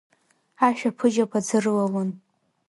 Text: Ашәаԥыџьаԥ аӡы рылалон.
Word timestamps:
Ашәаԥыџьаԥ 0.67 1.31
аӡы 1.37 1.57
рылалон. 1.63 2.09